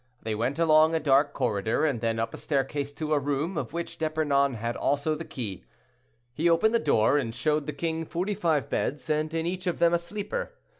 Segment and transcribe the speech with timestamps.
[0.23, 3.71] They went along a dark corridor, and then up a staircase to a room, of
[3.71, 5.63] which D'Epernon had also the key.
[6.33, 9.77] He opened the door, and showed the king forty five beds, and in each of
[9.77, 10.53] them a sleeper.